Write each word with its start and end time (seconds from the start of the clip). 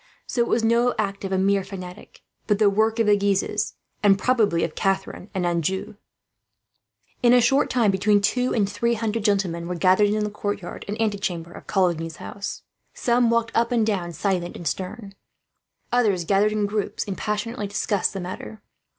So 0.25 0.41
it 0.41 0.47
was 0.47 0.63
no 0.63 0.95
act 0.97 1.23
of 1.25 1.31
a 1.31 1.37
mere 1.37 1.63
fanatic, 1.63 2.21
but 2.47 2.57
the 2.57 2.71
work 2.71 2.97
of 2.97 3.05
the 3.05 3.15
Guises, 3.15 3.75
and 4.01 4.17
probably 4.17 4.63
of 4.63 4.73
Catharine 4.73 5.29
and 5.35 5.45
Anjou. 5.45 5.93
In 7.21 7.33
a 7.33 7.39
short 7.39 7.69
time 7.69 7.91
between 7.91 8.19
two 8.19 8.51
and 8.51 8.67
three 8.67 8.95
hundred 8.95 9.23
gentlemen 9.23 9.67
were 9.67 9.75
gathered 9.75 10.09
in 10.09 10.23
the 10.23 10.31
courtyard 10.31 10.85
and 10.87 10.99
antechamber 10.99 11.51
of 11.51 11.67
Coligny's 11.67 12.15
house. 12.15 12.63
Some 12.95 13.29
walked 13.29 13.51
up 13.53 13.71
and 13.71 13.85
down, 13.85 14.11
silent 14.11 14.55
and 14.55 14.67
stern. 14.67 15.13
Others 15.91 16.25
gathered 16.25 16.51
in 16.53 16.65
groups, 16.65 17.03
and 17.05 17.15
passionately 17.15 17.67
discussed 17.67 18.13
the 18.13 18.19
matter. 18.19 18.59